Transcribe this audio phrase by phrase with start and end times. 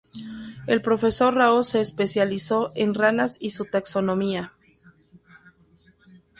[0.65, 4.51] El profesor Rao se especializó en ranas y su taxonomía.